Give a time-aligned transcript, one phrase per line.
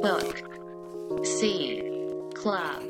[0.00, 1.82] Book C
[2.34, 2.82] Club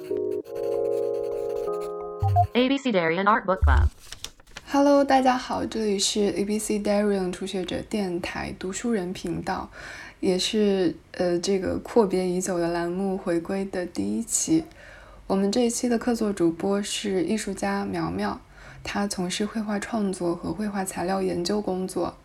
[2.54, 3.88] ABC Darien Art Book Club
[4.66, 9.71] Hello，大家好，这里是 ABC Darien 初学者电台读书人频道，
[10.21, 14.64] 也是呃这个阔别已久的栏目回归的第一期。
[15.27, 18.38] 我们这一期的客座主播是艺术家苗苗，
[18.84, 22.17] 她从事绘画创作和绘画材料研究工作。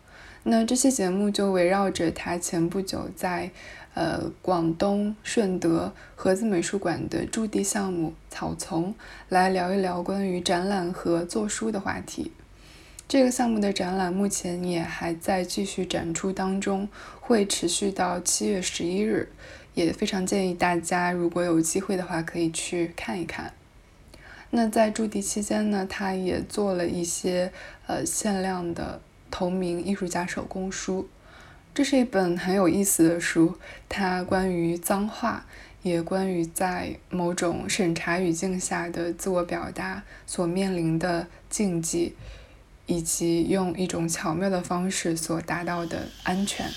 [0.46, 3.50] 那这期节目就围绕着她前不久在
[3.94, 8.94] 呃广东顺德盒子美术馆的驻地项目草丛
[9.28, 12.30] 来聊一聊关于展览和做书的话题。
[13.08, 16.88] 这个项目的展览目前也还在继续展出当中，
[17.20, 19.30] 会持续到七月十一日，
[19.74, 23.52] 也非常建议大家如果有机会的话可以去看一看。
[24.50, 27.52] 那在驻地期间呢，他也做了一些
[27.86, 29.00] 呃限量的。
[29.30, 31.08] 同名艺术家手工书，
[31.74, 33.58] 这是一本很有意思的书。
[33.88, 35.44] 它关于脏话，
[35.82, 42.14] 也关于在某种审查语境下的自我表达所面临的禁忌，
[42.86, 46.70] 以及用一种巧妙的方式所达到的安全。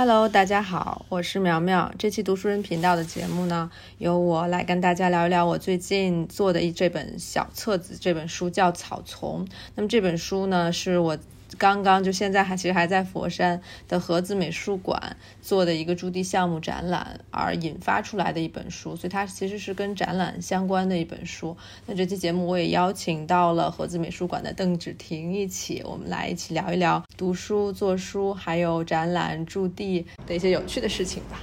[0.00, 1.92] Hello，大家好，我是苗苗。
[1.98, 3.68] 这期读书人频道的节目呢，
[3.98, 7.98] 由我来跟大家聊一聊我最近做的一这本小册子。
[8.00, 9.44] 这本书叫《草丛》。
[9.74, 11.18] 那么这本书呢，是我。
[11.58, 21.56] 刚刚就现在还其实还在佛山的盒子美术馆做的一个驻地项目展览而引发出来的一本书，所以它其实是跟展览相关的一本书。
[21.84, 31.40] 那这期节目我也邀请到了盒子美术馆的邓芷婷一起，我们来一起聊一聊读书、做书，还有展览驻地的一些有趣的事情吧。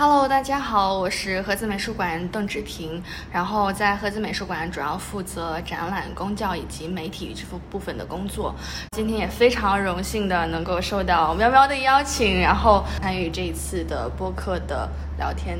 [0.00, 8.54] Hello，大家好，我是盒子美术馆邓芷婷，然后在盒子美术馆主要负责展览、公教以及媒体这部部分的工作。
[8.92, 14.88] 今天也非常荣幸的能够受到喵喵的邀请，然后参与这一次的播客的
[15.18, 15.58] 聊天。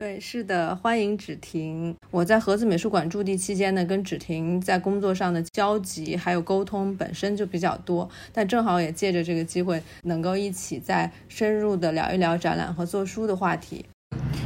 [0.00, 1.94] 对，是的，欢迎芷婷。
[2.10, 13.84] 我在盒子美术馆驻地期间呢，跟芷婷在工作上的交集还有沟通本身就比较多，但正好也借着这个机会，能够一起再深入的聊一聊展览和做书的话题。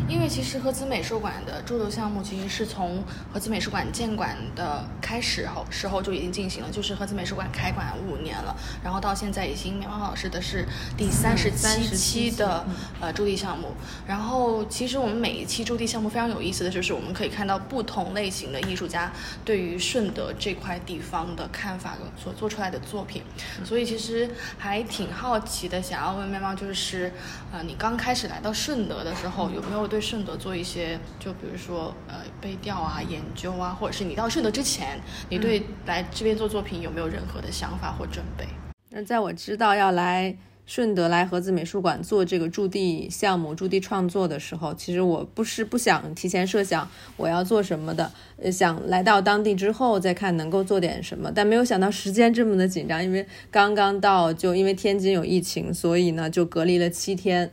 [0.07, 10.67] 因为其实合资美术馆的驻留项目其实是从合资美术馆建馆的开始后时候就已经进行了，就是合资美术馆开馆五年了，然后到现在已经苗苗老师的是
[10.97, 12.67] 第三十七期的
[13.01, 13.69] 呃驻地项目。
[14.07, 19.11] 然后其实我们每一期驻地项目非常有意思的就是我们可以看到不同类型的艺术家
[19.43, 23.23] 对于顺德这块地方的看法所做出来的作品，
[23.65, 24.29] 所以其实
[24.59, 27.11] 还挺好奇的，想要问喵喵就是
[27.51, 29.94] 呃你刚开始来到顺德的时候有没有？
[29.95, 34.99] 对顺德做一些，就比如说呃背调啊、研究啊，或者是你到顺德之前，
[35.31, 38.45] 你对来这边做作品有没有任何的想法或准备？
[38.91, 48.11] 那在我知道要来顺德来盒子美术馆做这个驻地项目、驻地创作的时候，其实我不是不想提前设想我要做什么的，
[48.43, 57.53] 呃，想来到当地之后再看能够做点什么，但没有想到时间这么的紧张，因为刚刚到，就因为天津有疫情，所以呢就隔离了七天。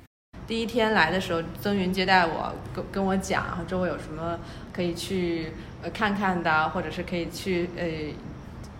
[0.51, 4.37] 第一天来的时候，曾云接待我，跟跟我讲，然后周围有什么
[4.73, 7.85] 可以去呃看看的，或者是可以去呃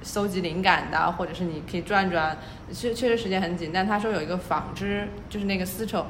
[0.04, 2.38] 搜集灵感的，或者是你可以转转。
[2.74, 6.06] 确确实时间很紧，但他说有一个纺织，就是那个丝绸，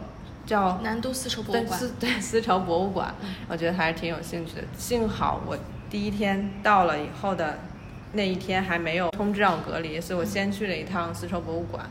[0.48, 1.80] 叫南都丝绸博物馆。
[2.00, 3.14] 对丝绸博物馆，
[3.48, 4.64] 我觉得还是挺有兴趣的。
[4.76, 5.56] 幸好我
[5.92, 7.60] 第一天到了以后的
[8.14, 11.86] 那一天还没有通知让我隔离，所以我先去了一趟丝绸博物馆。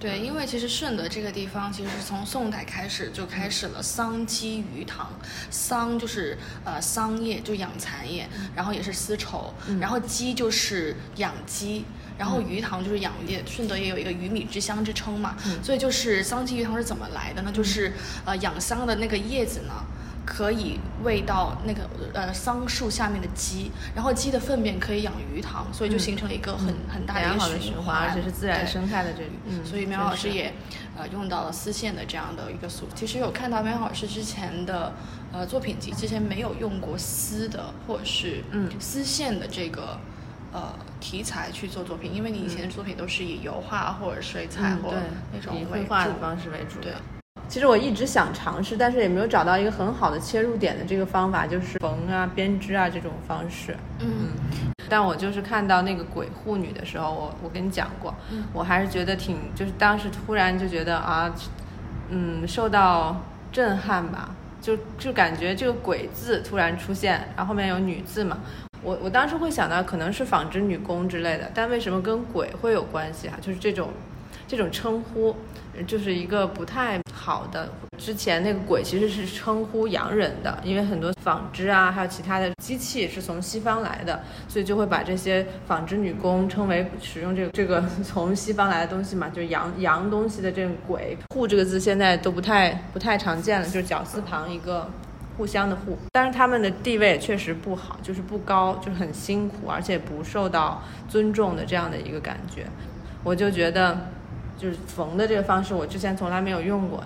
[0.00, 5.10] 对，因为其实顺德这个地方，其实是从宋代开始就开始了桑基鱼塘，
[5.50, 11.84] 桑就是呃桑叶，就养蚕叶，然后也是丝绸，然后鸡就是养鸡，
[12.16, 13.42] 然后鱼塘就是养鱼。
[13.44, 17.50] 顺德也有一个鱼米之乡之称嘛，所以就是桑基鱼塘是怎么来的呢？
[17.52, 17.92] 就是
[18.24, 19.74] 呃养桑的那个叶子呢。
[20.28, 29.30] 可以喂到那个呃桑树下面的鸡，然后鸡的粪便可以养鱼塘，所以就形成了一个很很大的一个循环，而且是自然生态的这里。
[29.46, 30.52] 嗯，所以苗老师也
[30.98, 32.86] 呃用到了丝线的这样的一个素。
[32.94, 34.92] 其实有看到苗老师之前的
[35.32, 39.98] 呃作品集，之前没有用过丝的或者是嗯丝线的这个
[40.52, 44.92] 呃题材去做作品，因为你以前的作品都是以油画或者水彩或
[45.32, 46.80] 那种以绘画的方式为主。
[46.82, 46.92] 对。
[47.48, 53.74] 其实我一直想尝试，但是也没有找到一个很好的切入点的这个方法，就是缝啊、编织啊这种方式。
[54.00, 54.28] 嗯
[54.90, 58.14] 但我就是看到那个鬼护女的时候，我我跟你讲过，
[58.54, 61.30] 我还是觉得挺，就是当时突然就觉得啊，
[62.08, 63.20] 嗯，受到
[63.52, 68.38] 震撼吧，就就感觉这个鬼字突然出现，然后后面有女字嘛，
[68.82, 73.36] 我我当时会想到可能是纺织女工之类的，但为什么跟鬼会有关系啊？
[73.42, 73.90] 就是这种
[74.46, 75.36] 这种称呼，
[75.86, 76.98] 就是一个不太
[77.28, 77.68] 好的。
[77.98, 91.18] 之前那个鬼其实是称呼洋人的，因为很多纺织啊，还有其他的机器是从西方来的，所以就会把这些纺织女工称为使用这个这个从西方来的东西嘛，就是洋洋东西的这个鬼。
[91.34, 94.88] 户这个字现在都不太不太常见了，就是绞丝旁一个。
[95.36, 102.66] 互相的互，但是他们的地位确实不好，就是不高，就是很辛苦，而且不受到尊重的这样的一个感觉。
[103.22, 103.96] 我就觉得，
[104.58, 107.02] 就是缝的这个方式，我之前从来没有用过。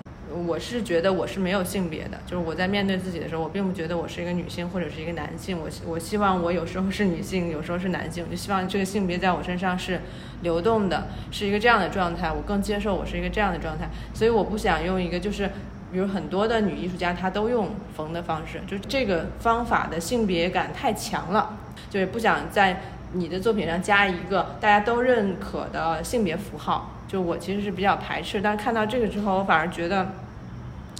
[0.47, 5.59] 我是觉得我是没有性别的，就是我在面对自己的时候，我并不觉得我是一个女性或者是一个男性。
[5.59, 10.01] 我我希望我有时候是女性，有时候是男性，我就希望这个性别在我身上是
[10.41, 12.31] 流动的，是一个这样的状态。
[12.31, 15.49] 我更接受我是一个这样的状态，所以我不想用一个就是。
[15.91, 21.55] 比如很多的女艺术家，她都用缝的方式，就这个方法的性别感太强了，
[21.87, 26.89] 就是不想在你的作品上加一个大家都认可的性别符号。
[27.07, 30.07] 就我其实是比较排斥，但看到这个之后，我反而觉得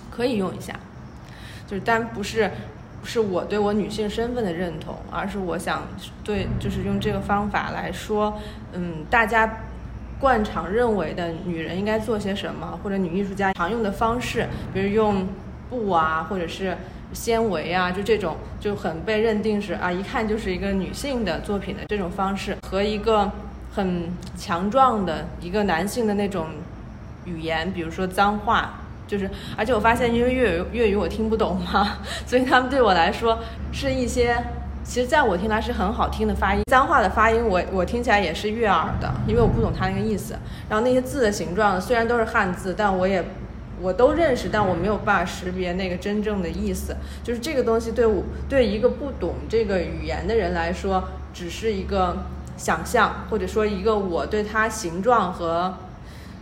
[0.09, 0.73] 可以用一下。
[1.67, 2.51] 就是但不是
[3.03, 5.83] 是我对我女性身份的认同，而是我想
[6.23, 8.39] 对，就是用这个方法来说，
[8.73, 9.59] 嗯，大家。
[10.19, 15.27] 惯常认为的女人应该做些什么，或者女艺术家常用的方式，比如用
[15.69, 16.77] 布啊，或者是
[17.11, 23.29] 纤维啊，就这种就很被认定是啊，一看就是一个女性的作品的这种方式，和一个
[23.74, 26.48] 很强壮的一个男性的那种
[27.25, 33.40] 语言，比如说脏话，就是而且我发现，因为粤语粤语我听不懂嘛， 所以他们对我来说
[33.72, 34.38] 是一些。
[34.86, 40.36] 其实，在我听来是很好听的发音，脏话的发音，我我听起来也是悦耳的，因为我不懂它那个意思。
[40.68, 43.24] 然后那些字的形状虽然都是汉字，但我也
[43.81, 46.98] 我都认识，但我没有办法识别那个真正的意思。
[47.24, 51.02] 就是这个东西对我对一个不懂这个语言的人来说，
[51.34, 52.18] 只是一个
[52.57, 55.77] 想象，或者说一个我对它形状和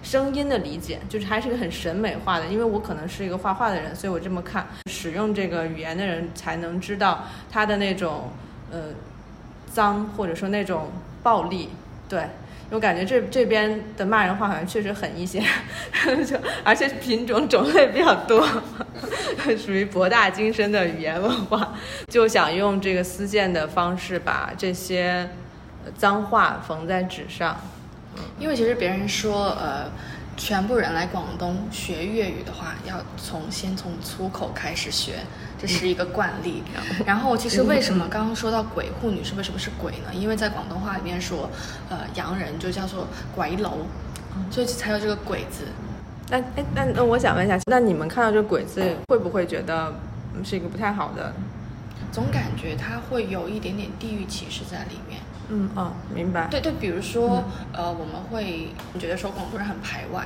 [0.04, 2.48] 声音的理解，就是还是个很审美化的。
[2.48, 4.68] 因为我可能是一个画画的人，所以我这么看。
[4.90, 8.30] 使用这个语言的人才能知道他的那种
[8.72, 8.80] 呃
[9.72, 10.92] 脏，或者说那种
[11.24, 11.70] 暴力。
[12.10, 12.28] 对，
[12.72, 15.42] 我感觉这这边的骂人话好像确实狠一些，
[16.28, 18.46] 就而且品种种类比较多，
[19.58, 21.74] 属于博大精深的语言文化。
[22.08, 25.30] 就想用这个丝线的方式把这些
[25.98, 27.58] 脏话缝在纸上。
[28.40, 29.90] 因为其实别人说呃。
[30.38, 35.20] 全部人来广东学粤语的话，要从先从粗口开始学，
[35.60, 36.64] 这是一个惯例。
[37.06, 40.12] 然后，其实为什么刚刚说到鬼户女是为什么是鬼呢？
[40.14, 41.48] 因为在广东话里面说，
[41.90, 43.06] 呃，洋人就叫做
[43.36, 43.86] 鬼楼，
[44.50, 45.66] 所以才有这个鬼字。
[46.30, 49.94] 那哎，那那我想问一下，那你们看到这个鬼字，会不会觉得
[50.44, 51.34] 是一个不太好的？
[52.12, 55.22] 总感觉它会有一点点地域歧视在里面。
[55.54, 56.48] 嗯哦，明白。
[56.50, 57.44] 对对，比如说，
[57.74, 60.26] 呃，我们会觉得说广东人很排外。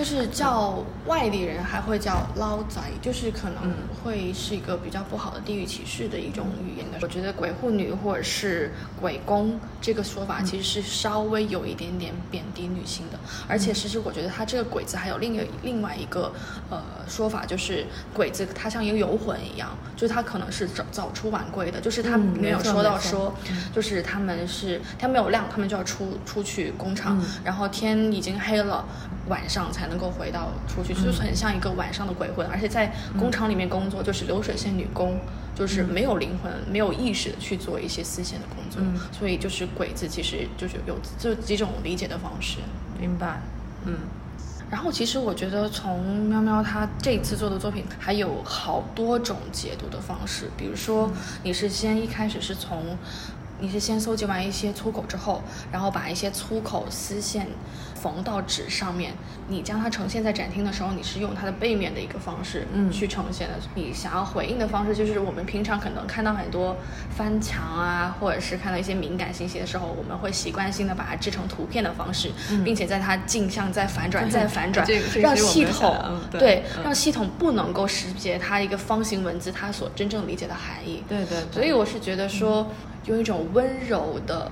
[0.00, 3.70] 就是叫外地人还会叫捞仔，就是可能
[4.02, 6.96] 会是一个比较不好的地域歧视的一种语言的。
[7.02, 16.32] 我觉得鬼护女或者是鬼公这个说法其实是稍微有一点点贬低女性的，而且其实我觉得它这个鬼字还有另一另外一个
[16.70, 23.34] 呃说法，就是鬼子它像一个游魂一样，就是它可能是早早出晚归的，就是他没有说到说，
[23.70, 28.82] 就是他们是天没有亮，他们就要出出去工厂，然后天已经黑了。
[29.30, 32.46] 晚上才能够回到出去，就是很像一个晚上的鬼魂。
[32.48, 35.18] 而且在工厂里面工作，就是流水线女工，
[35.54, 38.82] 就是没有灵魂、没有意识的去做一些丝线的工作。
[39.18, 42.58] 所以就是鬼子，其实就是有这几种理解的方式。
[43.00, 43.40] 明白，
[43.86, 43.94] 嗯。
[44.70, 50.48] 然后其实我觉得，从喵喵他这次做的作品，还有好多种解读的方式。
[50.56, 51.10] 比如说，
[51.42, 52.96] 你是先一开始是从，
[53.58, 57.48] 你是先搜集完一些粗口之后，然后把一些粗口丝线。
[58.00, 59.12] 缝到纸上面，
[59.48, 63.54] 你将它呈现在展厅的时候，你是用它的背面的一个方式，嗯，去呈现的。
[63.74, 66.76] 你想要回应的方式，就是我们平常可能看到很多
[67.10, 72.30] 翻墙啊，或者是看到一些敏感信息的时候，我们会习惯性的把它制成图片的方式，
[72.64, 74.86] 并且在它镜像再反转再反转，
[75.20, 81.02] 让系统对让系统不能够识别它一个方形文字它所真正理解的含义。
[81.08, 81.38] 对对。
[81.52, 82.66] 所以我是觉得说，
[83.06, 84.50] 用一种温柔的。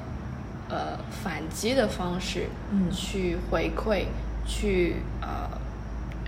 [0.68, 4.04] 呃，反击的方式，嗯，去回馈，
[4.46, 5.48] 去呃，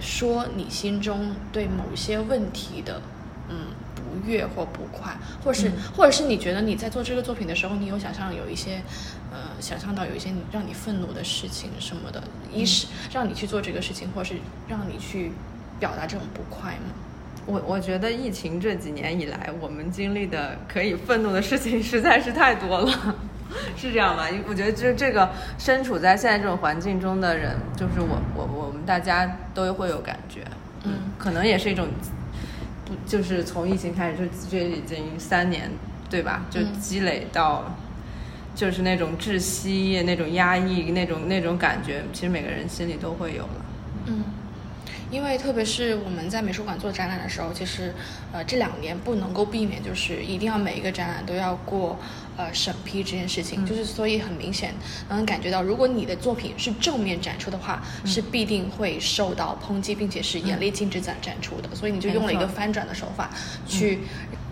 [0.00, 3.02] 说你心中对某些问题的
[3.48, 8.82] 嗯不悦或不快，或者是、或者是你觉得你在做这个作品的时候，你有想象有一些
[9.30, 15.32] 呃想象到有一些你让你愤怒的事情什么的，一是让你去做这个事情，或是让你去
[15.78, 16.94] 表达这种不快吗？
[17.46, 23.16] 我我觉得疫情这几年以来，我们经历的可以愤怒的事情实在是太多了，
[23.76, 24.24] 是这样吗？
[24.48, 30.42] 我觉得就是这个身处在现在这种环境中的人，就是我我我们大家都会有感觉，
[30.84, 31.88] 嗯可能也是一种
[32.84, 35.70] 不就是从疫情开始就这已经三年
[36.08, 36.42] 对吧？
[36.50, 37.64] 就嗯积累到。
[38.52, 43.64] 就是那种窒息、那种压抑、那种那种感觉，其实每个人心里都会有了。
[44.06, 44.24] 嗯，
[45.08, 47.94] 因为特别是我们在美术馆做展览的时候，其实
[48.32, 51.96] 呃这两年不能够避免，就是一定要每一个展览都要过
[52.40, 54.74] 呃审批这件事情，就是所以很明显
[55.10, 63.30] 能感觉到，如果你的作品是正面展出的话，是必定会受到抨击，并且是严厉禁止展展出的，所以你就用了一个翻转的手法
[63.66, 64.00] 去，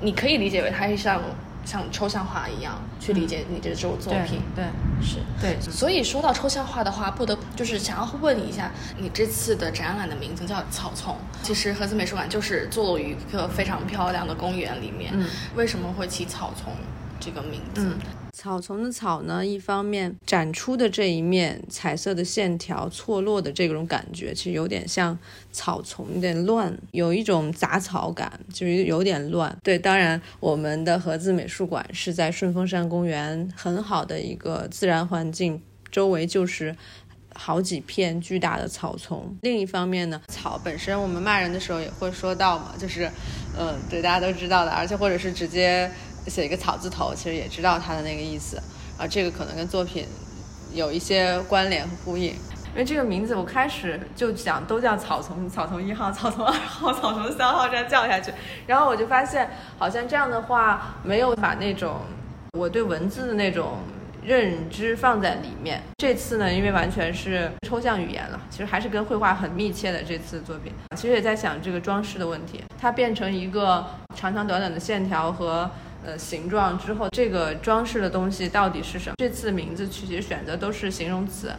[0.03, 1.23] 你可以理解为它是像
[1.65, 4.65] 像抽象画一样去理解你的这种作品，对
[5.03, 5.19] 是。
[5.41, 11.17] 对，所以说到抽象画的话，不得就是想要问你一下，你这次的展览的名字叫草丛。
[11.43, 15.27] 其实盒子美术馆就是坐落于一个非常漂亮的公园里面，嗯。
[15.55, 16.73] 为什么会起草丛
[17.21, 17.81] 这个名字？
[17.81, 17.99] 嗯，
[18.33, 25.19] 草丛的草呢，一方面展出的这一面彩色的线条错落的这种感觉，其实有点像
[25.53, 29.57] 草丛，有点乱，有一种杂草感，就是有点乱。
[29.63, 35.61] 对，当然我们的盒子美术馆是在顺峰山公园很好的一个自然环境，
[35.91, 36.77] 周围就是。
[37.35, 39.37] 好几片巨大的草丛。
[39.43, 43.09] 另一方面呢，草本身我们骂人的时候也会说到嘛，就是，
[43.57, 45.89] 嗯，对，大家都知道的，而且或者是直接
[46.29, 48.61] 写一个草字头，其实也知道它的那个意思。
[48.99, 50.07] 啊，这个可能跟作品
[50.73, 52.35] 有一些关联和呼应。
[52.75, 58.33] 因为这个名字，我开始就想都叫草丛，草丛一号、草丛二号、草丛三号这样叫下去，
[58.67, 62.03] 然后我就发现，好像这样的话没有把那种
[62.53, 63.79] 我对文字的那种
[64.23, 65.83] 认知放在里面。
[65.97, 70.73] 这次呢，因为完全是抽象语言了，其实还是跟绘画很密切的这次作品。
[70.95, 75.69] 其实也在想这个装饰的问题，它变成一个长长短短的线条和
[76.05, 79.15] 呃形状之后，这个装饰的东西到底是什么？
[79.19, 81.53] 这次名字其实选择都是形容词，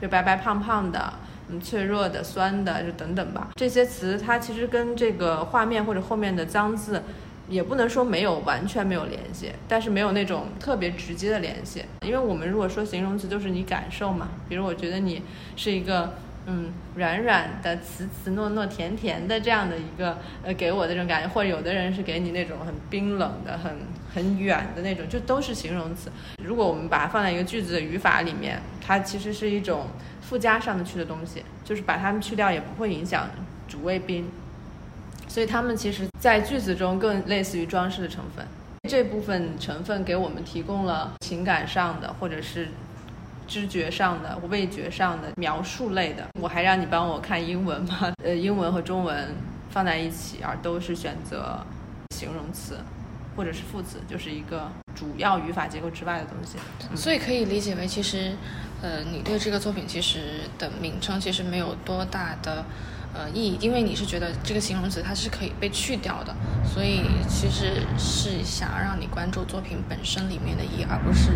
[0.00, 1.14] 就白白胖胖的。
[1.48, 3.50] 嗯，脆弱的、酸的，就等等吧。
[3.54, 7.04] 这些词它其实跟这个画面或者后面的脏字
[7.48, 11.84] 也不能说没有完全没有联系，但是没有那种特别直接的联系。
[12.04, 14.30] 因为我们如果说形容词，就是你感受嘛。
[14.48, 15.22] 比如我觉得你
[15.54, 16.14] 是一个
[16.46, 23.72] 嗯软软的、慈慈糯糯、甜甜的这样的一个呃给我的这种感觉，或者有的人是给你那种很冰冷的、很
[24.14, 26.10] 很远的那种，就都是形容词。
[26.42, 29.88] 如果我们把它放在一个句子的语法里面，它其实是一种
[30.20, 33.28] 附加上的去的东西，就是把它们去掉也不会影响
[33.68, 34.30] 主谓宾。
[35.28, 38.46] 所以它们其实，在句子中更类似于装饰的成分。
[38.88, 42.68] 这部分成分给我们提供了情感上的，或者是
[43.46, 46.26] 知觉上的、味觉上的描述类的。
[46.40, 48.12] 我还让你帮我看英文吗？
[48.24, 49.34] 呃，英文和中文
[49.70, 51.58] 放在一起，而都是选择
[52.14, 52.78] 形容词
[53.36, 56.58] 或者是副词，就是一个主要语法结构之外的东西。
[56.96, 58.34] 所以可以理解为，其实，
[58.82, 62.64] 呃，你对这个作品其实的名称其实没有多大的
[63.16, 71.32] 呃意义，因为你是觉得这个形容词它是可以被去掉的，所以其实是想要让你关注作品本身里面的意义，而不是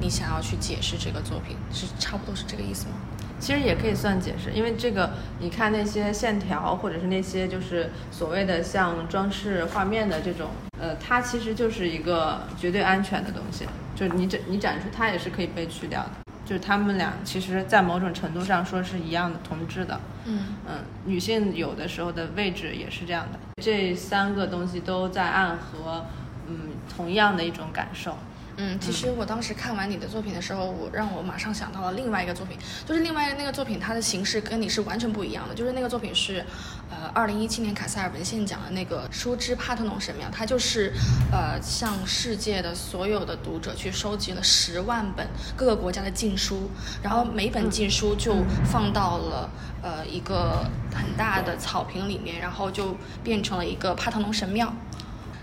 [0.00, 2.94] 你想要去解释这个作品，是差不多是这个意思吗？
[3.40, 16.10] 其实也可以算解释，因为这个你看那些线条，或者是那些就是所谓的像装饰画面的这种，呃，它其实就是一个绝对安全的东西，就是你展你展出它也是可以被去掉的，
[16.44, 20.56] 就是他们俩其实在某种程度上说是一样的同质的，嗯。
[20.66, 26.06] 嗯，女性有的时候的位置也是这样的，这三个东西都在暗合，
[26.48, 28.16] 嗯，同样的一种感受。
[28.56, 35.54] 嗯，其实我当时看完你的作品的时候，我让我马上想到了另外一个作品，就是另外那个作品，它的形式跟你是完全不一样的。
[35.54, 36.44] 就是那个作品是，
[36.90, 40.92] 呃，二零一七年卡塞尔文献奖的那个书之帕特农神庙，它就是，
[41.32, 46.70] 呃，向世界的所有的读者去收集了十万本各个国家的禁书，
[47.02, 49.50] 然后每本禁书就放到了
[49.82, 54.72] 呃一个很大的草坪里面，然后就变成了一个帕特农神庙。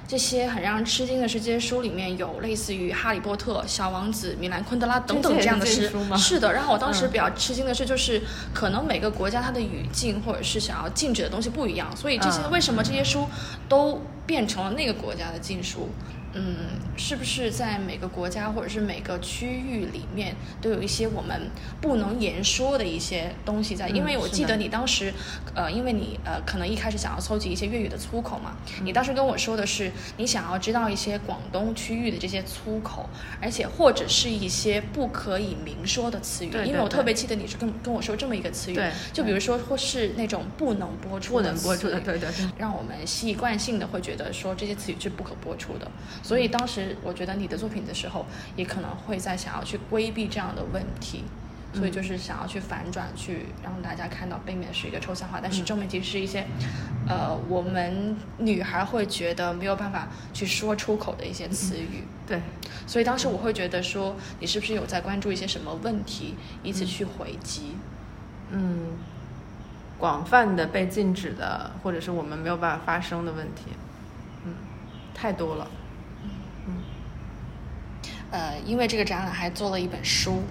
[0.10, 7.12] 这些很让人吃惊的是，这些书里面有类似于《哈利波特》《小王子》《米兰昆德拉》等等这样的诗是的，然后我当时嗯。
[7.12, 8.20] 比较吃惊的是，就是
[8.52, 12.50] 可能每个国家它的语境或者是想要禁止的东西不一样，所以这些嗯。
[12.52, 13.28] 为什么这些书
[13.68, 15.88] 都变成了那个国家的禁书？
[16.34, 16.56] 嗯，
[16.98, 21.50] 是不是在每个国家或者是每个区域里面都有一些我们
[21.82, 23.88] 不能言说的一些东西在？
[23.90, 25.12] 嗯因为我记得你当时，
[25.56, 33.10] 呃，因为你呃可能一开始想要搜集一些粤语的粗口嘛，嗯你当时跟我说的是你想要知道一些广东区域的这些粗口，
[33.42, 38.80] 而且或者是一些不可以明说的词语，对对因为我特别记得你是跟跟我说这么一个词语，
[39.12, 42.50] 就比如说或是那种不能播出不能播出的，对对对。
[42.58, 45.90] 让我们习惯性的会觉得说这些词语是不可播出的，
[46.22, 51.24] 所以当时我觉得你的作品的时候，也可能会在想要去规避这样的问题，
[51.74, 56.46] 所以就是想要去反转，去让大家看到背面是一个抽象化，但是正面其实是一些，
[57.08, 62.04] 呃，我们女孩会觉得没有办法去说出口的一些词语。
[62.28, 62.42] 对，
[62.86, 67.76] 所以当时我会觉得说，你是不是有在关注一些什么问题，以此去回击？
[68.52, 68.98] 嗯，
[69.98, 73.72] 广泛的被禁止的，或者是我们没有办法发声的问题，
[74.46, 74.54] 嗯，
[75.14, 75.68] 太多了。
[78.32, 80.42] 呃，因为这个展览还做了一本书，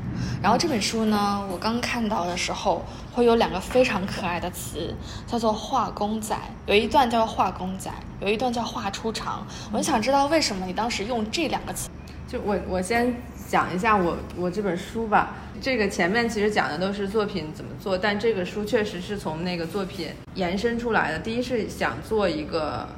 [0.42, 4.92] 然后这本书呢，我刚看到的时候会有两个非常可爱的词，
[5.26, 7.88] 叫做“画公仔”，有一段叫“画公仔”，
[8.20, 9.46] 有一段叫“画出场”。
[9.70, 11.88] 我很想知道为什么你当时用这两个词。
[12.26, 13.14] 就我我先
[13.48, 15.34] 讲一下我我这本书吧。
[15.60, 21.18] 这个前面其实讲的都是作品怎么做，但这个书确实是从那个作品延伸出来的。
[21.18, 22.88] 第一是想做一个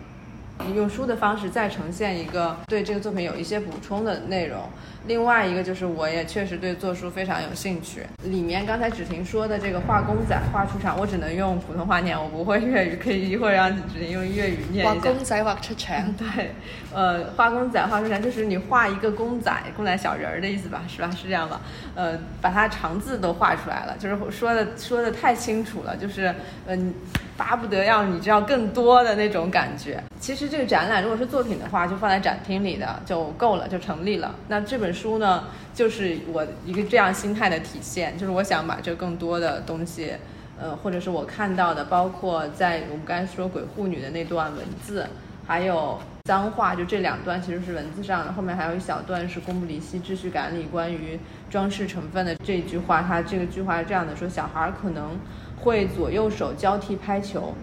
[0.74, 4.58] 用书的方式再呈现一个对这个作品有一些补充的内容。
[5.06, 8.02] 另外一个就是我也确实对做书非常有兴趣。
[8.24, 15.10] 里面刚才芷婷说的这个画公仔、画出场，我只能用普通话念，我不会粤语，可以一会儿让芷婷用粤语念画一下。
[15.10, 16.52] 公仔画出场，对，
[16.92, 21.10] 呃，画公仔画出场就是你画一个公仔，公仔小人儿的意思吧，是吧？
[21.10, 21.62] 是这样吧？
[21.94, 26.34] 呃，把它长字都画出来了，就是说的说的太清楚了，就是
[26.66, 26.92] 嗯、
[27.38, 30.02] 巴不得让你知道更多的那种感觉。
[30.20, 34.34] 其实这个展览如果是作品的话，就放在展厅里的就够了，就成立了。
[34.48, 40.14] 那这本书呢，就是我一个这样心态的体现，就是我想把这更多的东西。
[40.62, 45.06] 呃，或者是我看到的，包括在我们刚才说鬼护女的那段文字，
[45.46, 55.18] 还有脏话，就这两段其实是文字上的，后面还有一小段是宫部离希秩序感里关于装饰成分的这句话，它这个句话是这样的说：小孩儿可能
[55.62, 57.54] 会左右手交替拍球，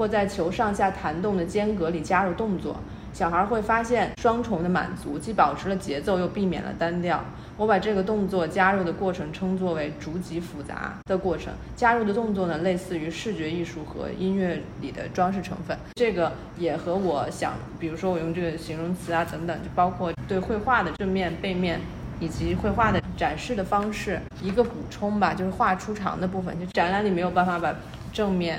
[0.00, 2.74] 或在球上下弹动的间隔里加入动作。
[3.12, 7.22] 小孩会发现双重的满足，既保持了节奏，又避免了单调。
[7.58, 11.52] 我把这个动作加入的过程称作为逐级复杂的过程。
[11.76, 15.76] 加入的动作呢，类似于视觉艺术和音乐里的装饰成分。
[15.96, 21.78] 这个也和我想，比如说我用这个形容词啊等等，就包括对绘画的正面、背面。
[22.22, 26.54] 以及绘画的展示的方式，一个补充吧，就是画出场的部分。
[26.60, 27.74] 就展览里没有办法把
[28.12, 28.58] 正面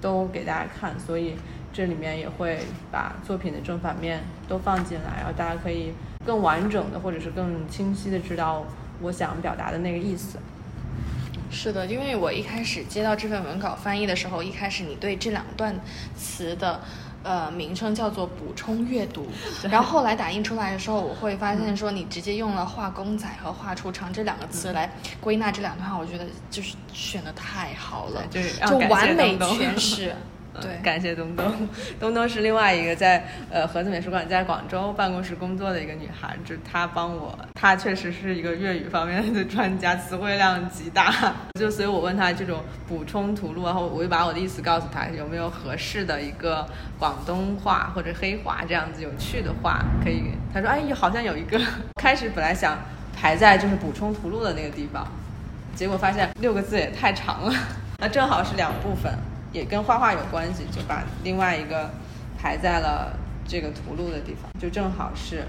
[0.00, 1.34] 都给大家看，所以
[1.72, 2.60] 这里面也会
[2.90, 5.92] 把作品的正反面都放进来，然后大家可以
[6.24, 8.64] 更完整的或者是更清晰的知道
[9.00, 10.38] 我想表达的那个意思。
[11.50, 15.74] 是的，因为我一开始接到这份文稿翻译的时候，一开始你对这两段
[16.16, 16.80] 词的。
[17.22, 19.26] 呃，名称叫做补充阅读，
[19.70, 30.14] 然后后来打印出来的时候，我会发现说你直接用了“画公仔”和“画出肠”这两个词来归纳这两段话，我觉得就是选的太好了，就是就完美诠释。
[30.60, 31.68] 对嗯，感谢东东。
[32.00, 41.34] 东东是另外一个在呃盒子美术馆在广州办公室工作的一个女孩，就是她帮我，她确实是一个粤语方面的专家，词汇量极大。
[41.58, 46.66] 就所以我问她这种补充图录，然后我就把我的意思告诉她，有没有合适的一个
[46.98, 50.24] 广东话或者黑话这样子有趣的话可以。
[50.52, 51.60] 她说哎，好像有一个。
[52.00, 52.78] 开始本来想
[53.14, 55.06] 排在就是补充图录的那个地方，
[55.74, 57.54] 结果发现六个字也太长了，
[57.98, 59.12] 那正好是两部分。
[59.52, 61.90] 也跟画画有关系，就把另外一个
[62.38, 63.12] 排在了
[63.46, 65.42] 这个图录的地方，就正好是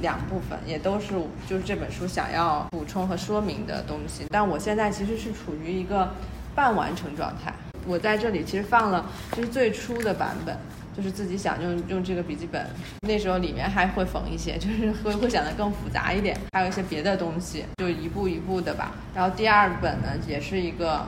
[0.00, 1.14] 两部分，也都是
[1.48, 4.24] 就是这本书想要补充和说明的东西。
[4.28, 6.12] 但我现在其实是处于一个
[6.54, 7.54] 半完成状态，
[7.86, 10.56] 我在这里其实放了就是最初的版本，
[10.96, 12.66] 就是自己想用用这个笔记本，
[13.02, 18.90] 那时候里面还会缝一些，就是会会想的更复杂一点，还有一些别的东西，就一步一步的吧。
[19.14, 21.06] 然后第二本呢，也是一个。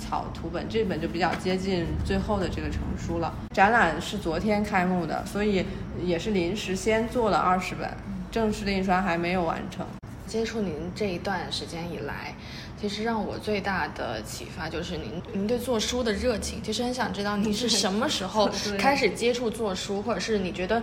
[0.00, 3.32] 草图本这本就比较接近最后的这个成书了。
[3.52, 5.64] 展览是昨天开幕的，所以
[6.02, 7.88] 也是临时先做了二十本，
[8.30, 9.86] 正式的印刷还没有完成。
[10.26, 12.34] 接触您这一段时间以来，
[12.80, 16.62] 其实让我最大的启发就是您您对做书的热情。
[16.62, 20.82] 其实很想知道您是什么时候 开始接触做书，或者是你觉得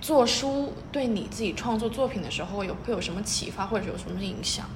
[0.00, 4.66] 做书对你自己创作作品的时候有会有什么启发，或者有什么影响？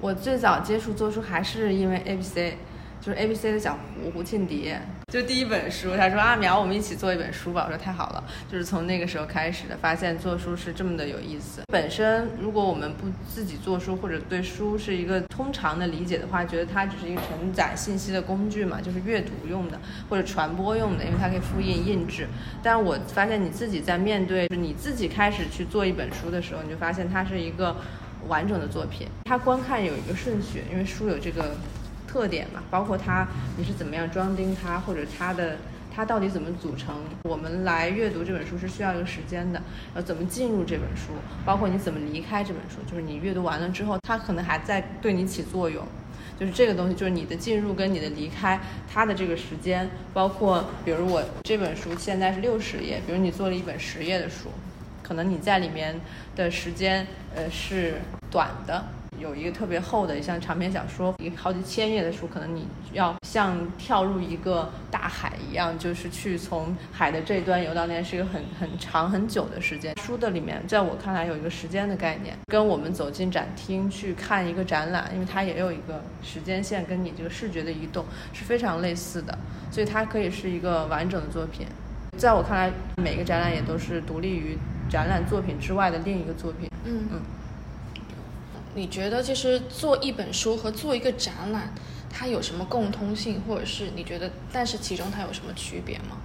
[0.00, 2.54] 我最早接触做书还是因为 ABC。
[3.00, 4.74] 就是 A B C 的小胡胡庆迪，
[5.10, 7.64] 就第一本书，他说啊苗，我们一起做一本书吧。
[7.66, 11.62] 我说太好了，就是从那个时候开始的，发现做书是这么的有意思。
[11.72, 22.28] 本身如果我们不自己做书，或者对书是一个通常的理解的话，觉得它只是一个承载信息的工具嘛，就是阅读用的或者传播用的，因为它可以复印印制。
[22.62, 27.74] 但我发现你自己在面对就是你自己开始去做一本书的时候，你就发现它是一个
[28.28, 31.56] 完整的作品，它观看有一个顺序，因为书有这个。
[32.10, 33.24] 特点嘛，包括它
[33.56, 35.58] 你是怎么样装订它，或者它的
[35.94, 36.96] 它到底怎么组成。
[37.22, 39.62] 我们来阅读这本书是需要一个时间的，
[39.94, 41.12] 要怎么进入这本书，
[41.44, 45.86] 包括你怎么离开这本书，就是你阅读完了之后，它可能还在对你起作用。
[46.36, 48.58] 就是这个东西，就是你的进入跟你的离开，
[48.92, 54.48] 它的这个时间，包括比如我这本书现在是六十页，比如你做了一本十页的书，
[55.00, 56.00] 可能你在里面
[56.34, 58.84] 的时间呃是短的。
[59.18, 69.94] 有一个特别厚的，像长篇小说，一个好几千页的书，可能你要像跳入一个大海一样，就是去从海的这一端游到那，是一个很 很长很久的时间。
[70.00, 79.36] 书的里面，在我看来有一个时间的概念，跟我们走进展厅去看一个展览，因为它也有一个时间线，跟你这个视觉的移动是非常类似的，
[79.70, 81.66] 所以它可以是一个完整的作品。
[82.16, 84.56] 在我看来，每个展览也都是独立于
[84.88, 86.70] 展览作品之外的另一个作品。
[86.84, 87.20] 嗯嗯。
[88.74, 91.72] 你觉得，其实做一本书和做一个展览，
[92.08, 96.16] 它有什么共通性，或者是你觉得，但是其中它有什么区别吗？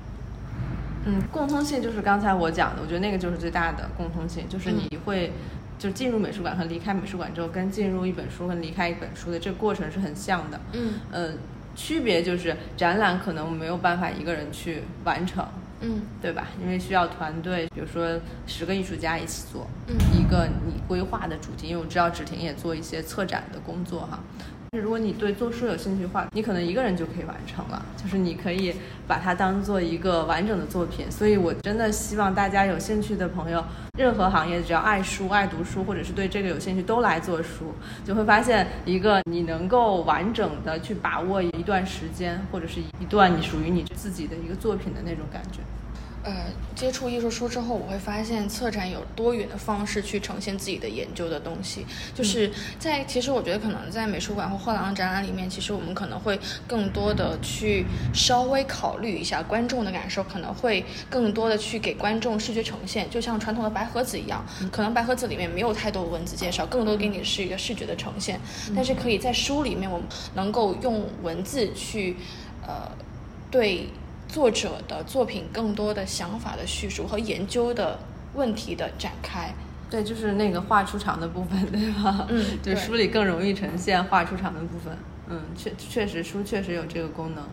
[1.05, 5.31] 嗯，共通性就是刚才我讲的，我觉得那个就是最大的共通性，就是你会
[5.77, 10.59] 就进入美术馆和离开美术馆之后，跟进入一本书和离开一本书的这个过程是很像的。
[10.73, 11.33] 嗯，呃，
[11.75, 15.45] 区别就是展览可能没有办法一个人去完成。
[15.85, 16.47] 嗯，对吧？
[16.59, 21.67] 因为需要团队，比如说十个艺术家一起做，嗯，一个你规划的主题。
[21.67, 24.19] 因为我知道芷婷也做一些策展的工作哈。
[24.79, 28.73] 如果你对做书有兴趣的话，你可能一个人就可以完成了，就是你可以
[29.07, 31.09] 把它当做一个完整的作品。
[31.11, 33.63] 所以我真的希望大家有兴趣的朋友，
[33.97, 37.73] 任何行业只要爱书、爱读书，或者是对这个有兴趣，都来做书，
[38.05, 45.59] 就会发现一个你能够完整的去把握一段时间，或者是一段你属于你自己的一个作品的那种感觉。
[46.25, 51.85] 呃，接触艺术书之后，我会发现策展有多元的方式去呈现自己的研究的东西。
[52.15, 68.39] 就是在其实我觉得可能在美术馆或画廊展览里面，其实我们可能会更多的去稍微考虑一下观众的感受，可能会更多的去给观众视觉呈现，就像传统的白盒子一样，可能白盒子里面没有太多文字介绍，更多给你是一个视觉的呈现。
[68.75, 72.17] 但是可以在书里面，我们能够用文字去，
[72.65, 72.89] 呃，
[73.51, 73.89] 对。
[74.35, 77.97] 作者的作品更多的想法的叙述和研究的
[78.33, 79.55] 问题的展开，
[79.89, 82.27] 对，就是那个画出场的部分，对吧？
[82.27, 84.97] 嗯，对，书里更容易呈现画出场的部分。
[85.29, 87.45] 嗯，确确实书确实有这个功能。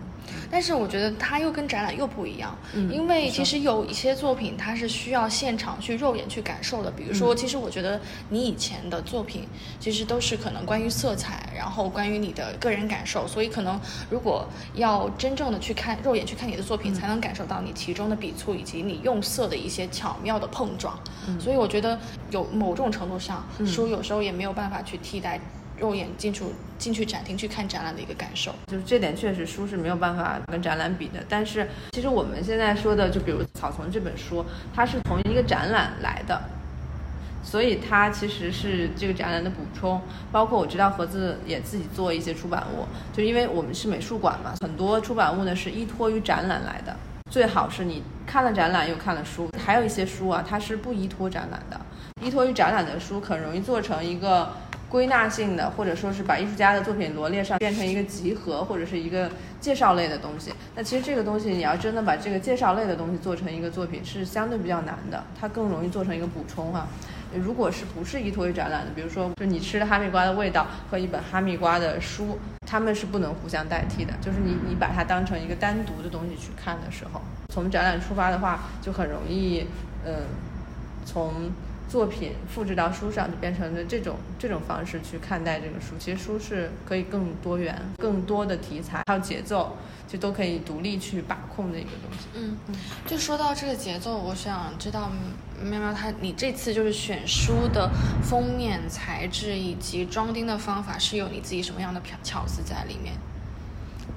[0.51, 2.57] 但是我觉得它又跟展览又不一样，
[2.91, 6.91] 因为其实有一些作品它是需要现场去肉眼去感受的。
[6.91, 9.47] 比如说，其实我觉得你以前的作品
[9.81, 13.81] 其实都是可能关于色彩，然后关于你的个人感受，所以可能
[14.11, 20.99] 如果要真正的去看肉眼去看你的作品，才能感受到你其中的笔触以及你用色的一些巧妙的碰撞。
[21.41, 21.99] 所以我觉得
[22.31, 25.41] 有某种程度上，书有时候也没有办法去替代。
[25.83, 31.19] 肉眼进出进去展厅去看展览的一个感受，就是这点确实书是没有办法跟展览比的。
[31.29, 36.41] 但是其实我们现在说的，就比如《草丛》这本书，它是从一个展览来的，
[37.43, 40.01] 所以它其实是这个展览的补充。
[40.31, 46.95] 包括我知道盒子也自己做一些出版物，就因为我们是美术馆嘛，很多出版物呢是依托于展览来的。
[47.29, 51.81] 最好是你看了展览又看了书，还有一些书啊，它是不依托展览的，
[52.25, 54.53] 依托于展览的书很容易做成一个。
[54.93, 60.53] 归纳性的，或者说是把艺术家的作品罗列上，变成一个集合或者是一个介绍类的东西。
[60.77, 65.25] 那其实这个东西，你要真的把这个介绍类的东西做成一个作品，是相对比较难的。
[65.41, 66.87] 它更容易做成一个补充哈。
[67.35, 74.13] 如果是不是依托于展览的，比如说，就你吃的哈密瓜的味道和一本哈密瓜的书，他们是不能互相代替的。
[74.21, 79.67] 就是你你把它当成一个单独的东西去看的时候，从展览出发的话，就很容易，
[80.05, 80.13] 嗯，
[81.07, 81.51] 从。
[81.93, 85.89] 作品复制到书上，就变成了这种这种方式去看待这个书。
[85.99, 89.77] 其实书是可以更多元、更多的题材还有节奏，
[90.09, 92.29] 就都可以独立去把控的一个东西。
[92.35, 92.75] 嗯嗯，
[93.07, 95.11] 就说到这个节奏，我想知道
[95.63, 97.91] 喵喵他，你这次就是选书的
[98.23, 103.13] 封面材质以及装订的方法，是有你自己什么样的巧巧思在里面？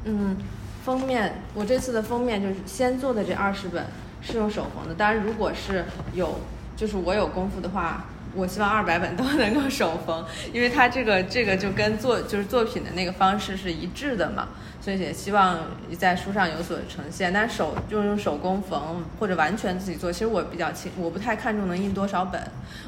[0.06, 0.38] 嗯，
[0.86, 3.86] 封面我这次的封面就是先做的这二十本
[4.22, 5.84] 是用手缝的，当然如果是
[6.14, 6.40] 有。
[6.76, 14.50] 就是我有功夫的话，我希望二百本都能够手缝，因为它这个这个就跟作就是作品的那个方式是一致的嘛，
[14.86, 15.58] 所以也希望
[15.98, 17.34] 在书上有所呈现。
[17.34, 22.40] 但手就用手工缝或者完全自己做，其实我比较轻，我不太看重能印多少本，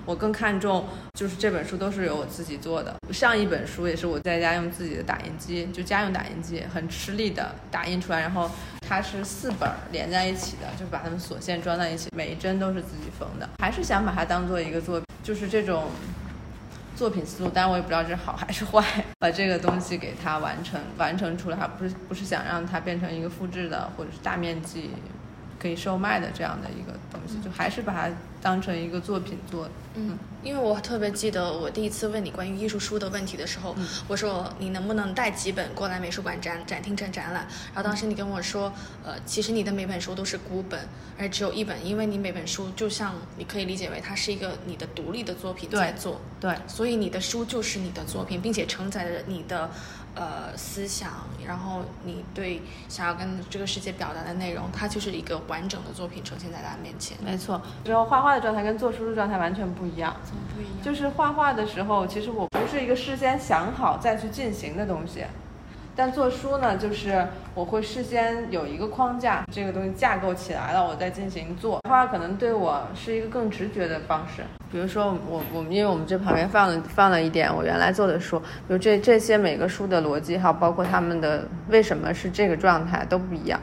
[0.06, 2.96] 我更看重就是这本书都是由我自己做的。
[3.12, 8.48] 上一本书也是我在家用自己的打印机，就家用打印机，很吃力的打印出来，然后
[8.88, 15.86] 它是四本连在一起的，就把它们锁线装在一起，每一针都是自己缝的，还是想把它当做一个作品，就是这种。
[16.98, 18.84] 作品思路，但我也不知道这是好还是坏。
[19.20, 24.90] 把这个东西给它完成完成出来，不是不是想让它变成一个复制的或者是大面积
[25.60, 29.70] 可以售卖的这样的一个东西，就还是把它当成一个作品做。
[29.96, 33.76] 嗯，因为我特别记得我第一次问你关于艺术书的问题的时候，
[34.08, 37.48] 我说你能不能带几本过来美术馆展展厅展展览？
[37.74, 38.72] 然后当时你跟我说，
[39.04, 40.80] 呃，其实你的每本书都是孤本，
[41.18, 49.70] 而只有一本，因为你每本书就像你可以理解为它是一个你的独立的作品在做，对，所以你的书就是你的作品，并且承载着你的。
[50.20, 51.12] 呃，思想，
[51.46, 57.16] 然后你对想要跟这个世界表达的内容，它就是一个完整的作品呈现在大家面前。
[57.24, 60.16] 没错，然后画画的状态跟做书的状态完全不一样。
[60.26, 60.74] 怎么不一样？
[60.84, 65.24] 就是画画的时候，其实我不是一个事先想好再去进行的东西。
[65.98, 71.80] 但做书呢，就是我会事先有一个框架，这个东西架构起来了，我再进行做。
[71.90, 74.44] 画画可能对我是一个更直觉的方式。
[74.72, 83.60] 比如说，我我们因为我们这旁边放了放了一点我原来做的书，比如这这些每个书的逻辑，还有包括他们的为什么是这个状态都不一样。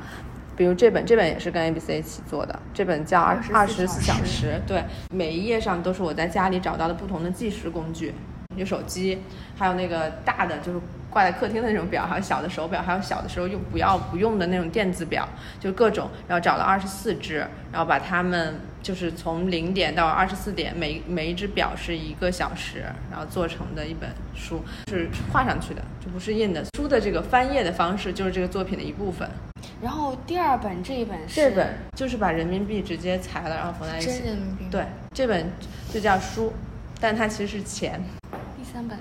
[0.57, 8.13] 比如这本这本也是跟 A B C 一起做的，这本叫二二十四小时，对，每一页上都是我在家里找到的不同的计时工具。
[8.57, 9.19] 有手机，
[9.57, 15.29] 还有那个大的，就是挂在客厅的那种表，还有小的手表，还有小的时候用不要不用的那种电子表，
[15.61, 26.65] 就各种，然后找了二十四只，然后把它们就是从零点到二十四点，每每一只表是一个小时，然后做成的一本书，是画上去的，就不是印的。
[26.77, 29.29] 书的这个翻页的方式就是这个作品的一部分。
[29.83, 34.07] 然后第二本这一本是这本就是把人民币直接裁了，然后缝在一起。
[34.07, 34.65] 真人民币。
[34.71, 35.47] 对，这本
[35.93, 36.53] 就叫书，
[37.01, 38.01] 但它其实是钱。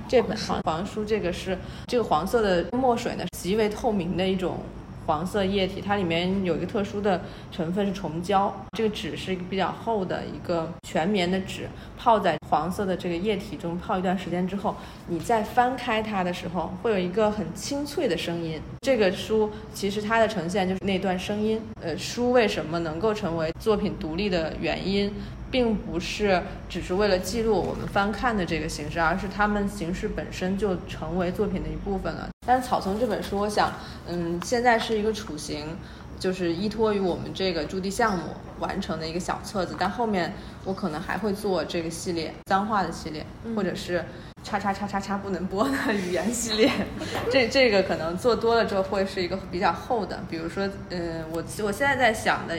[0.08, 1.58] 这本黄黄书，这个是
[1.88, 4.60] 这个黄色的墨水呢，极为透明的一种
[5.06, 8.54] 黄色液体，它里面有一个特殊的成分是虫胶。
[8.78, 14.76] 这个纸是一个比较厚的一个全棉的纸，泡在黄色的这个液体中泡一段时间之后，
[15.08, 18.62] 你再翻开它的时候，会有一个很清脆的声音。
[18.82, 21.60] 这个书其实它的呈现就是那段声音。
[21.82, 25.12] 呃，书为什么能够成为作品独立的原因？
[25.54, 32.28] 并不是只是为了记录我们翻看的这个形式，而是它们形式本身就成为作品的一部分了。
[32.48, 33.72] 但是草丛这本书，我想，
[34.08, 35.78] 嗯，现在是一个雏形，
[36.20, 38.24] 就是依托于我们这个驻地项目
[38.58, 39.76] 完成的一个小册子。
[39.78, 40.34] 但后面
[40.66, 43.24] 我可能还会做这个系列脏话的系列，
[43.56, 44.04] 或者是
[44.44, 46.72] 叉叉叉叉叉不能播的语言系列。
[47.32, 50.24] 这这个可能做多了之后会是一个比较厚的。
[50.30, 52.58] 比如说，嗯，我我现在在想的。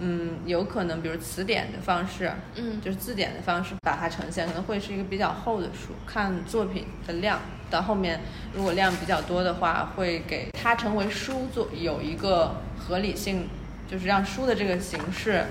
[0.00, 5.92] 嗯，有可能，比如词典的方式，嗯，就是字典的方式把它呈现，可能会是一个比较厚的书。
[6.06, 8.20] 看作品的量，到后面
[8.54, 13.48] 如果量比较多的话，会给它成为书做有一个合理性，
[13.90, 15.44] 就是让书的这个形式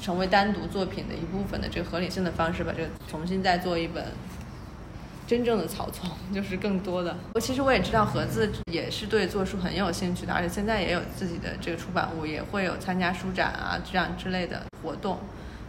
[0.00, 4.04] 成为单独作品的一部分的这个合理性的方式，把这个重新再做一本。
[5.30, 7.16] 真正的草丛就是更多的。
[7.34, 15.20] 我其实我也知道盒子也是对做书很有兴趣的，而且现在也有自己的这个出版物，也会有参加书展啊这样之类的活动。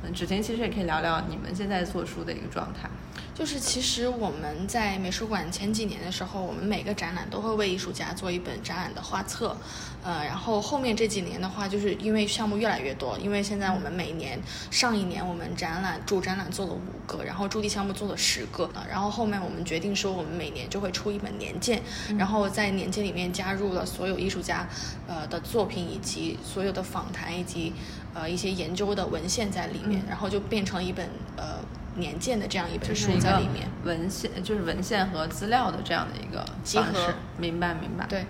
[0.04, 2.90] 嗯，芷婷其实也可以聊聊你们现在做书的一个状态。
[3.34, 9.56] 就是其实我们在美术馆前几年的时候，我们每个展览都会为艺术家做一本展览的画册，
[10.04, 21.82] 呃，然后后面这几年的话，就是因为项目越来越多，因为现在我们每年上一年我们展览主展览做了五个，然后驻地项目做了十个，然后后面我们决定说我们每年就会出一本年鉴，
[22.18, 24.68] 然后在年鉴里面加入了所有艺术家
[25.08, 27.74] 呃的作品以及所有的访谈以及
[28.14, 31.60] 呃一些研究的文献在里面，然后就变成一本呃。
[31.98, 38.06] 年鉴的这样一本书在里面，文献就是文献和资料的这样的一个集合，明白明白。
[38.08, 38.26] 对，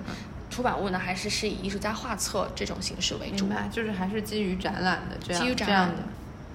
[0.50, 5.98] 出版物呢还是是以艺术家画册这种形式为主，明白，就是还是基于展览的这样这样的，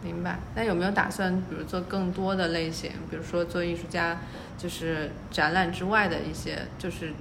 [0.03, 0.41] 明白。
[0.57, 4.19] 那有没有打算，比如做更多的类型，比如说做艺术家
[4.59, 7.13] 就是展览之外的一些，就是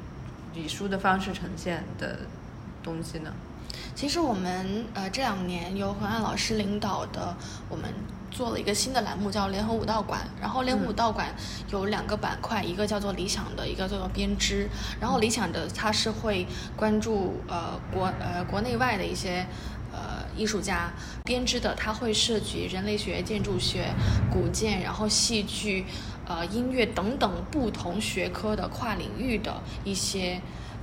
[0.55, 2.21] 以书的方式呈现的
[2.81, 3.31] 东西呢？
[3.95, 7.35] 其实我们呃这两年由何安老师领导的
[7.69, 7.85] 我们。
[8.31, 10.19] 做了一个新的栏目，叫联合武道馆。
[10.41, 11.33] 然后联合武道馆
[11.69, 14.67] 有两个板块，一个叫做理想的，一个叫做编织。
[14.99, 19.45] 然后理想的它是会关注呃国呃国内外的一些
[19.93, 20.91] 呃艺术家
[21.23, 23.93] 编织的，它会涉及人类学、建筑学、
[24.29, 25.85] 古建，然后戏剧、
[26.27, 30.41] 呃音乐等等不同学科的跨领域的一些。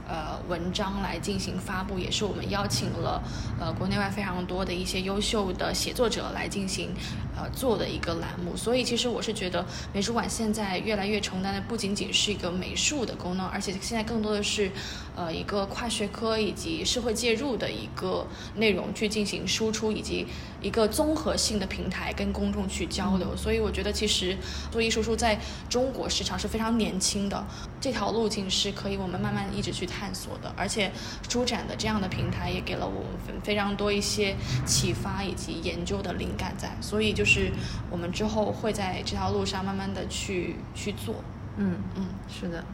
[0.09, 3.23] 呃，文章来进行发布，也是我们邀请了
[3.61, 6.91] 呃国内外非常多的一些优秀的写作者来进行
[7.37, 8.57] 呃做的一个栏目。
[8.57, 14.71] 所以，其实我是觉得美术馆现在越来越承担的不仅仅是一个美术的功能，而且现在更多的是
[15.17, 20.27] 呃一个跨学科以及社会介入的一个内容去进行输出，以及
[20.63, 23.37] 一个综合性的平台跟公众去交流。
[23.37, 24.37] 所以，我觉得其实
[24.71, 27.45] 做艺术书在中国市场是非常年轻的，
[27.81, 29.87] 这条路径是可以我们慢慢一直去。
[29.93, 30.91] 探索的，而且
[31.29, 37.53] 书展的这样的平台也给了我们非常多一些启发以及研究的灵感在，所以就是
[37.91, 41.17] 我们之后会在这条路上慢慢的去去做。
[41.59, 42.65] 嗯嗯，是的，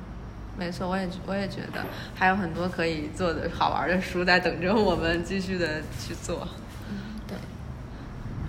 [0.56, 6.46] 没错，我也我也觉得还有很多可以做的好玩的书在等着我们继续的去做。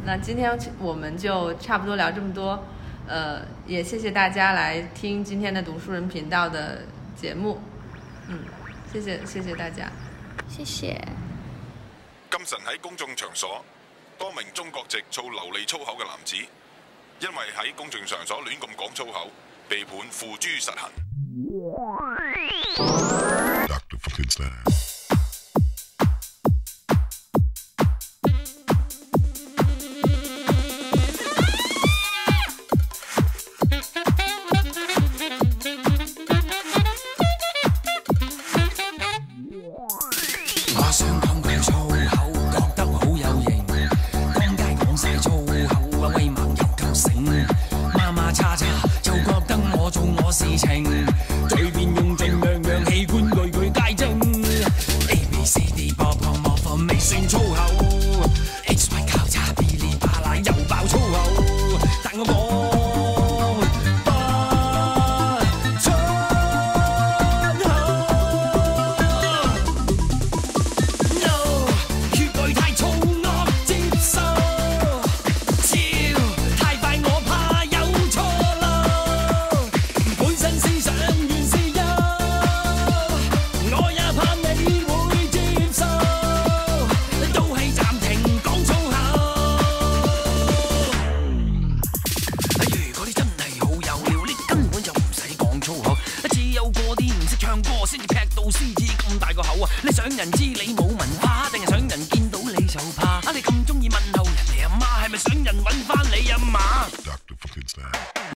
[0.06, 2.64] 那今天我们就差不多聊这么多，
[3.08, 6.84] 呃，也谢谢大家来听今天的读书人频道的
[7.16, 7.62] 节目。
[8.28, 8.40] 嗯。
[8.92, 9.88] 谢谢谢谢大家，
[10.48, 11.00] 谢谢。
[12.32, 13.64] 今晨喺公众场所，
[14.18, 16.36] 多名中国籍操流利粗口嘅男子，
[17.20, 19.30] 因为喺公众场所乱咁讲粗口，
[19.68, 20.90] 被判付诸实行。